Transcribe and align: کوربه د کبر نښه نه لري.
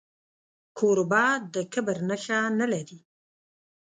کوربه 0.77 1.23
د 1.53 1.55
کبر 1.73 1.97
نښه 2.09 2.39
نه 2.59 2.65
لري. 2.73 2.99